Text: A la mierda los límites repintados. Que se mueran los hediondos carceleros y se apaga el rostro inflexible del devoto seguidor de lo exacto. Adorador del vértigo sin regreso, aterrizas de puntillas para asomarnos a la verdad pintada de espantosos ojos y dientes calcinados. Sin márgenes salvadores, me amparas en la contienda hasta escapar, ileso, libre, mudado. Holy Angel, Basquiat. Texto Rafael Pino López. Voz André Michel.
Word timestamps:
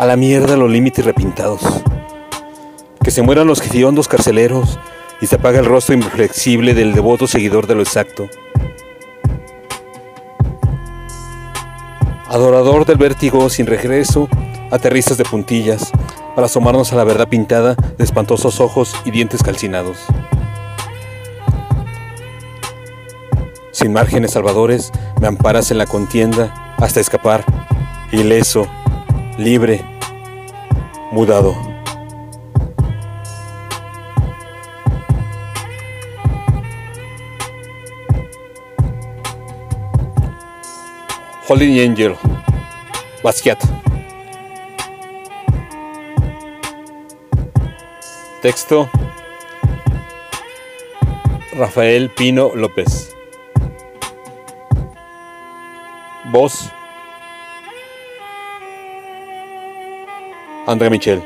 A 0.00 0.06
la 0.06 0.16
mierda 0.16 0.56
los 0.56 0.70
límites 0.70 1.04
repintados. 1.04 1.60
Que 3.04 3.10
se 3.10 3.20
mueran 3.20 3.46
los 3.46 3.60
hediondos 3.60 4.08
carceleros 4.08 4.78
y 5.20 5.26
se 5.26 5.36
apaga 5.36 5.58
el 5.58 5.66
rostro 5.66 5.94
inflexible 5.94 6.72
del 6.72 6.94
devoto 6.94 7.26
seguidor 7.26 7.66
de 7.66 7.74
lo 7.74 7.82
exacto. 7.82 8.26
Adorador 12.28 12.86
del 12.86 12.96
vértigo 12.96 13.50
sin 13.50 13.66
regreso, 13.66 14.26
aterrizas 14.70 15.18
de 15.18 15.24
puntillas 15.24 15.92
para 16.34 16.46
asomarnos 16.46 16.94
a 16.94 16.96
la 16.96 17.04
verdad 17.04 17.28
pintada 17.28 17.74
de 17.74 18.02
espantosos 18.02 18.58
ojos 18.58 18.96
y 19.04 19.10
dientes 19.10 19.42
calcinados. 19.42 19.98
Sin 23.70 23.92
márgenes 23.92 24.30
salvadores, 24.30 24.92
me 25.20 25.26
amparas 25.26 25.70
en 25.70 25.76
la 25.76 25.84
contienda 25.84 26.74
hasta 26.78 27.00
escapar, 27.00 27.44
ileso, 28.12 28.66
libre, 29.36 29.89
mudado. 31.10 31.54
Holy 41.48 41.80
Angel, 41.84 42.16
Basquiat. 43.24 43.58
Texto 48.40 48.88
Rafael 51.52 52.08
Pino 52.10 52.54
López. 52.54 53.14
Voz 56.30 56.72
André 60.70 60.88
Michel. 60.88 61.20